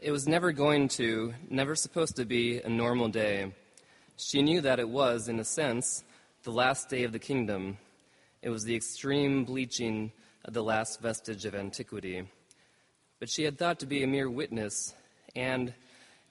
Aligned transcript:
It 0.00 0.12
was 0.12 0.28
never 0.28 0.52
going 0.52 0.86
to, 0.90 1.34
never 1.50 1.74
supposed 1.74 2.14
to 2.16 2.24
be 2.24 2.60
a 2.60 2.68
normal 2.68 3.08
day. 3.08 3.52
She 4.16 4.42
knew 4.42 4.60
that 4.60 4.78
it 4.78 4.88
was, 4.88 5.28
in 5.28 5.40
a 5.40 5.44
sense, 5.44 6.04
the 6.44 6.52
last 6.52 6.88
day 6.88 7.02
of 7.02 7.10
the 7.10 7.18
kingdom. 7.18 7.78
It 8.40 8.50
was 8.50 8.62
the 8.62 8.76
extreme 8.76 9.44
bleaching 9.44 10.12
of 10.44 10.54
the 10.54 10.62
last 10.62 11.00
vestige 11.00 11.44
of 11.46 11.56
antiquity. 11.56 12.28
But 13.18 13.28
she 13.28 13.42
had 13.42 13.58
thought 13.58 13.80
to 13.80 13.86
be 13.86 14.04
a 14.04 14.06
mere 14.06 14.30
witness, 14.30 14.94
and 15.34 15.74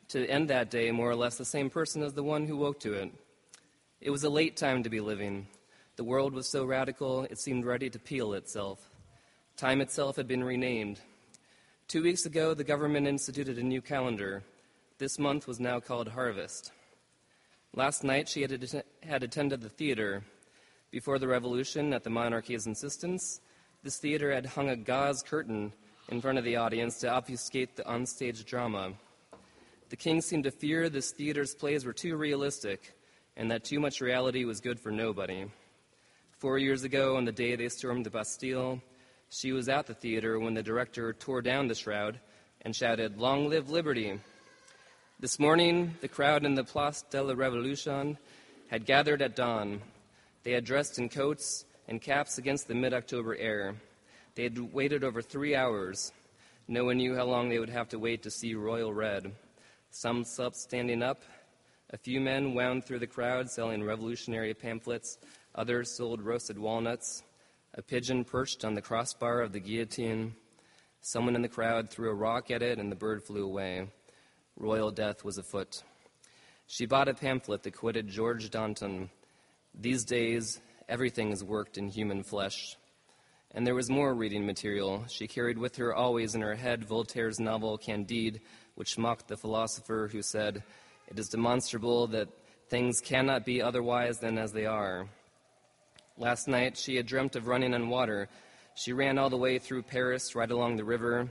to 0.10 0.26
end 0.26 0.50
that 0.50 0.72
day 0.72 0.90
more 0.92 1.10
or 1.10 1.16
less 1.18 1.38
the 1.38 1.44
same 1.44 1.70
person 1.70 2.04
as 2.04 2.14
the 2.14 2.24
one 2.24 2.48
who 2.48 2.56
woke 2.56 2.80
to 2.80 2.94
it. 2.94 3.12
It 4.00 4.12
was 4.12 4.24
a 4.24 4.30
late 4.30 4.56
time 4.56 4.84
to 4.84 4.90
be 4.90 5.02
living. 5.02 5.46
The 5.98 6.06
world 6.06 6.34
was 6.34 6.48
so 6.48 6.64
radical, 6.64 7.24
it 7.24 7.38
seemed 7.38 7.66
ready 7.66 7.90
to 7.90 8.00
peel 8.00 8.32
itself. 8.32 8.80
Time 9.58 9.82
itself 9.82 10.16
had 10.16 10.28
been 10.28 10.44
renamed. 10.46 11.02
Two 11.88 12.04
weeks 12.04 12.26
ago, 12.26 12.54
the 12.54 12.66
government 12.66 13.08
instituted 13.08 13.58
a 13.58 13.64
new 13.64 13.82
calendar. 13.82 14.44
This 14.98 15.18
month 15.18 15.48
was 15.48 15.62
now 15.62 15.80
called 15.80 16.10
Harvest. 16.10 16.74
Last 17.74 18.04
night, 18.04 18.28
she 18.28 18.42
had, 18.42 18.84
had 19.04 19.24
attended 19.24 19.62
the 19.62 19.70
theater. 19.70 20.22
Before 20.92 21.18
the 21.18 21.30
revolution, 21.30 21.94
at 21.94 22.04
the 22.04 22.10
monarchy's 22.10 22.68
insistence, 22.68 23.40
this 23.84 24.00
theater 24.00 24.34
had 24.34 24.48
hung 24.48 24.68
a 24.68 24.76
gauze 24.76 25.24
curtain 25.26 25.72
in 26.10 26.20
front 26.20 26.38
of 26.38 26.44
the 26.44 26.58
audience 26.58 27.00
to 27.00 27.10
obfuscate 27.10 27.78
the 27.78 27.84
onstage 27.84 28.44
drama. 28.44 28.92
The 29.88 29.96
king 29.96 30.20
seemed 30.20 30.44
to 30.44 30.52
fear 30.52 30.90
this 30.90 31.12
theater's 31.12 31.56
plays 31.56 31.86
were 31.86 31.94
too 31.94 32.18
realistic 32.18 32.98
and 33.38 33.50
that 33.50 33.64
too 33.64 33.80
much 33.80 34.02
reality 34.02 34.44
was 34.44 34.60
good 34.60 34.78
for 34.78 34.92
nobody. 34.92 35.46
Four 36.32 36.58
years 36.58 36.84
ago, 36.84 37.16
on 37.16 37.24
the 37.24 37.32
day 37.32 37.56
they 37.56 37.70
stormed 37.70 38.06
the 38.06 38.10
Bastille, 38.10 38.82
she 39.30 39.52
was 39.52 39.70
at 39.70 39.88
the 39.88 39.94
theater 39.94 40.40
when 40.40 40.54
the 40.54 40.64
director 40.64 41.14
tore 41.14 41.42
down 41.42 41.68
the 41.68 41.76
shroud 41.76 42.20
and 42.62 42.76
shouted, 42.76 43.18
Long 43.18 43.50
live 43.50 43.70
liberty! 43.70 44.20
This 45.20 45.40
morning, 45.40 45.96
the 46.02 46.08
crowd 46.08 46.46
in 46.46 46.56
the 46.56 46.64
Place 46.64 47.04
de 47.10 47.22
la 47.22 47.34
Révolution 47.34 48.18
had 48.68 48.86
gathered 48.86 49.22
at 49.22 49.36
dawn. 49.36 49.82
They 50.44 50.52
had 50.52 50.64
dressed 50.64 51.00
in 51.00 51.10
coats 51.10 51.66
and 51.88 52.02
caps 52.02 52.38
against 52.38 52.68
the 52.68 52.76
mid 52.76 52.94
October 52.94 53.36
air. 53.36 53.76
They 54.36 54.44
had 54.44 54.74
waited 54.74 55.04
over 55.04 55.22
three 55.22 55.56
hours. 55.56 56.12
No 56.68 56.86
one 56.86 56.98
knew 56.98 57.16
how 57.16 57.26
long 57.26 57.50
they 57.50 57.60
would 57.60 57.70
have 57.70 57.90
to 57.90 58.00
wait 58.00 58.24
to 58.24 58.32
see 58.32 58.54
Royal 58.54 58.94
Red. 58.94 59.32
Some 59.90 60.24
slept 60.24 60.56
standing 60.56 61.02
up. 61.02 61.24
A 61.90 61.98
few 61.98 62.20
men 62.20 62.54
wound 62.54 62.86
through 62.86 63.00
the 63.00 63.08
crowd 63.08 63.50
selling 63.50 63.84
revolutionary 63.84 64.54
pamphlets. 64.54 65.18
Others 65.56 65.96
sold 65.96 66.22
roasted 66.22 66.60
walnuts. 66.60 67.24
A 67.78 67.82
pigeon 67.84 68.26
perched 68.26 68.66
on 68.66 68.74
the 68.74 68.82
crossbar 68.82 69.40
of 69.40 69.52
the 69.52 69.60
guillotine. 69.60 70.36
Someone 71.02 71.36
in 71.36 71.44
the 71.44 71.48
crowd 71.48 71.92
threw 71.92 72.10
a 72.10 72.14
rock 72.16 72.50
at 72.50 72.64
it, 72.64 72.80
and 72.80 72.92
the 72.92 72.96
bird 72.96 73.24
flew 73.24 73.46
away. 73.46 73.88
Royal 74.56 74.90
death 74.90 75.24
was 75.24 75.38
afoot. 75.38 75.84
She 76.66 76.88
bought 76.88 77.08
a 77.08 77.14
pamphlet 77.14 77.62
that 77.62 77.76
quoted 77.76 78.08
George 78.08 78.50
Danton 78.50 79.12
These 79.76 80.06
days, 80.06 80.60
everything 80.90 81.32
is 81.32 81.44
worked 81.44 81.78
in 81.78 81.90
human 81.90 82.24
flesh. 82.24 82.76
And 83.52 83.66
there 83.66 83.76
was 83.76 83.92
more 83.92 84.16
reading 84.16 84.48
material. 84.48 85.06
She 85.08 85.28
carried 85.28 85.60
with 85.60 85.76
her 85.76 85.94
always 85.94 86.34
in 86.34 86.42
her 86.42 86.56
head 86.56 86.84
Voltaire's 86.84 87.40
novel 87.40 87.78
Candide, 87.78 88.42
which 88.74 88.98
mocked 88.98 89.28
the 89.28 89.38
philosopher 89.38 90.10
who 90.12 90.24
said, 90.24 90.64
It 91.10 91.20
is 91.20 91.30
demonstrable 91.30 92.08
that 92.08 92.30
things 92.70 93.02
cannot 93.02 93.46
be 93.46 93.62
otherwise 93.62 94.18
than 94.18 94.40
as 94.40 94.52
they 94.52 94.66
are. 94.66 95.08
Last 96.20 96.48
night, 96.48 96.76
she 96.78 96.96
had 96.96 97.06
dreamt 97.06 97.36
of 97.36 97.46
running 97.46 97.76
on 97.76 97.90
water. 97.90 98.28
She 98.74 98.92
ran 98.92 99.20
all 99.20 99.30
the 99.30 99.38
way 99.38 99.60
through 99.60 99.84
Paris, 99.84 100.34
right 100.34 100.50
along 100.50 100.76
the 100.76 100.84
river. 100.84 101.30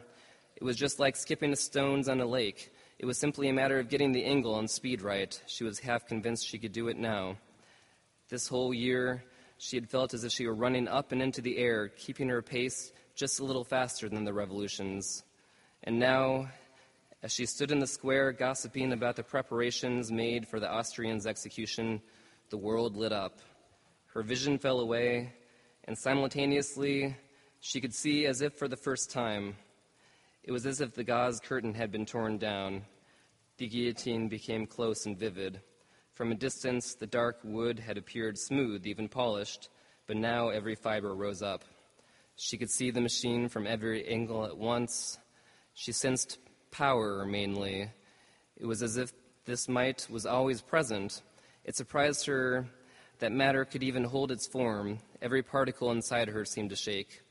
It 0.55 0.62
was 0.62 0.77
just 0.77 1.01
like 1.01 1.17
skipping 1.17 1.56
stones 1.56 2.09
on 2.09 2.20
a 2.20 2.27
lake. 2.27 2.73
It 3.01 3.05
was 3.05 3.19
simply 3.19 3.48
a 3.48 3.53
matter 3.53 3.81
of 3.81 3.89
getting 3.89 4.12
the 4.12 4.25
angle 4.25 4.61
and 4.61 4.70
speed 4.70 5.03
right. 5.03 5.43
She 5.48 5.65
was 5.65 5.81
half 5.81 6.06
convinced 6.06 6.47
she 6.47 6.59
could 6.59 6.70
do 6.70 6.87
it 6.87 6.97
now. 6.97 7.37
This 8.28 8.47
whole 8.47 8.73
year, 8.73 9.25
she 9.59 9.77
had 9.77 9.91
felt 9.91 10.15
as 10.15 10.22
if 10.22 10.31
she 10.31 10.47
were 10.47 10.55
running 10.55 10.87
up 10.87 11.10
and 11.10 11.21
into 11.21 11.41
the 11.41 11.59
air, 11.59 11.89
keeping 11.89 12.28
her 12.28 12.41
pace 12.41 12.93
just 13.16 13.41
a 13.41 13.44
little 13.44 13.65
faster 13.65 14.09
than 14.09 14.25
the 14.25 14.33
revolutions. 14.33 15.25
And 15.83 15.99
now, 15.99 16.49
as 17.25 17.33
she 17.33 17.44
stood 17.44 17.72
in 17.72 17.81
the 17.81 17.89
square 17.89 18.31
gossiping 18.31 18.93
about 18.93 19.16
the 19.16 19.25
preparations 19.25 20.12
made 20.12 20.47
for 20.47 20.60
the 20.60 20.72
Austrian's 20.72 21.27
execution, 21.27 22.00
the 22.50 22.56
world 22.56 22.97
lit 22.97 23.12
up. 23.12 23.41
Her 24.16 24.22
vision 24.22 24.56
fell 24.56 24.81
away, 24.81 25.31
and 25.84 25.99
simultaneously, 25.99 27.15
she 27.60 27.82
could 27.82 27.93
see 27.93 28.25
as 28.25 28.41
if 28.41 28.54
for 28.54 28.66
the 28.66 28.75
first 28.75 29.10
time. 29.10 29.56
It 30.43 30.53
was 30.53 30.65
as 30.65 30.81
if 30.81 30.94
the 30.94 31.04
gauze 31.04 31.38
curtain 31.38 31.75
had 31.75 31.93
been 31.93 32.06
torn 32.06 32.38
down. 32.38 32.87
The 33.59 33.69
guillotine 33.69 34.28
became 34.28 34.66
close 34.66 35.04
and 35.04 35.19
vivid. 35.19 35.60
From 36.15 36.32
a 36.32 36.34
distance, 36.34 36.94
the 36.94 37.06
dark 37.06 37.41
wood 37.44 37.78
had 37.78 37.99
appeared 37.99 38.38
smooth, 38.38 38.87
even 38.87 39.06
polished, 39.06 39.69
but 40.06 40.16
now 40.16 40.48
every 40.48 40.77
fiber 40.77 41.15
rose 41.15 41.43
up. 41.43 41.62
She 42.37 42.56
could 42.56 42.71
see 42.71 42.91
the 42.91 43.03
machine 43.03 43.50
from 43.50 43.66
every 43.66 44.09
angle 44.09 44.47
at 44.47 44.56
once. 44.56 45.19
She 45.75 45.93
sensed 45.93 46.38
power 46.71 47.27
mainly. 47.27 47.91
It 48.56 48.65
was 48.65 48.83
as 48.83 48.97
if 48.97 49.12
this 49.44 49.69
might 49.69 50.09
was 50.09 50.25
always 50.25 50.62
present. 50.62 51.21
It 51.66 51.77
surprised 51.77 52.25
her 52.25 52.66
that 53.19 53.32
matter 53.32 53.65
could 53.65 53.82
even 53.82 54.04
hold 54.04 54.31
its 54.31 54.47
form. 54.47 54.99
Every 55.22 55.43
particle 55.43 55.91
inside 55.91 56.28
her 56.28 56.44
seemed 56.44 56.71
to 56.71 56.77
shake. 56.77 57.22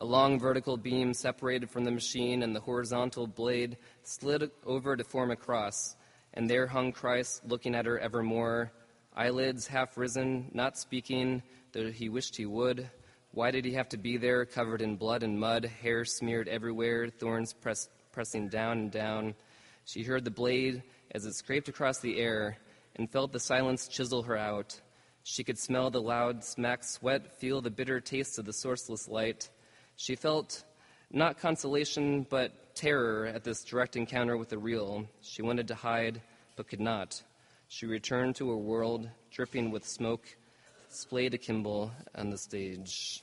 A 0.00 0.04
long 0.04 0.38
vertical 0.38 0.76
beam 0.76 1.14
separated 1.14 1.70
from 1.70 1.84
the 1.84 1.90
machine, 1.90 2.42
and 2.42 2.54
the 2.54 2.60
horizontal 2.60 3.26
blade 3.26 3.76
slid 4.02 4.50
over 4.66 4.96
to 4.96 5.04
form 5.04 5.30
a 5.30 5.36
cross. 5.36 5.96
And 6.34 6.48
there 6.48 6.66
hung 6.66 6.92
Christ, 6.92 7.42
looking 7.46 7.74
at 7.74 7.86
her 7.86 7.98
evermore, 7.98 8.72
eyelids 9.14 9.66
half 9.66 9.96
risen, 9.96 10.50
not 10.52 10.76
speaking, 10.78 11.42
though 11.72 11.90
he 11.90 12.08
wished 12.08 12.36
he 12.36 12.46
would. 12.46 12.90
Why 13.32 13.50
did 13.50 13.64
he 13.64 13.74
have 13.74 13.88
to 13.90 13.96
be 13.96 14.16
there, 14.16 14.44
covered 14.44 14.82
in 14.82 14.96
blood 14.96 15.22
and 15.22 15.38
mud, 15.38 15.64
hair 15.64 16.04
smeared 16.04 16.48
everywhere, 16.48 17.08
thorns 17.08 17.52
press, 17.52 17.88
pressing 18.12 18.48
down 18.48 18.78
and 18.78 18.90
down? 18.90 19.34
She 19.84 20.02
heard 20.02 20.24
the 20.24 20.30
blade 20.30 20.82
as 21.12 21.24
it 21.24 21.34
scraped 21.34 21.68
across 21.68 22.00
the 22.00 22.18
air 22.18 22.58
and 22.96 23.10
felt 23.10 23.32
the 23.32 23.40
silence 23.40 23.88
chisel 23.88 24.22
her 24.24 24.36
out. 24.36 24.80
She 25.24 25.44
could 25.44 25.58
smell 25.58 25.90
the 25.90 26.02
loud 26.02 26.42
smack 26.42 26.82
sweat, 26.82 27.38
feel 27.38 27.60
the 27.60 27.70
bitter 27.70 28.00
taste 28.00 28.38
of 28.38 28.44
the 28.44 28.52
sourceless 28.52 29.08
light. 29.08 29.50
She 29.96 30.16
felt 30.16 30.64
not 31.10 31.38
consolation, 31.38 32.26
but 32.28 32.74
terror 32.74 33.26
at 33.26 33.44
this 33.44 33.64
direct 33.64 33.96
encounter 33.96 34.36
with 34.36 34.48
the 34.48 34.58
real. 34.58 35.06
She 35.20 35.42
wanted 35.42 35.68
to 35.68 35.74
hide, 35.74 36.20
but 36.56 36.68
could 36.68 36.80
not. 36.80 37.22
She 37.68 37.86
returned 37.86 38.36
to 38.36 38.50
her 38.50 38.56
world, 38.56 39.08
dripping 39.30 39.70
with 39.70 39.86
smoke, 39.86 40.26
splayed 40.88 41.34
akimbo 41.34 41.92
on 42.14 42.30
the 42.30 42.38
stage. 42.38 43.22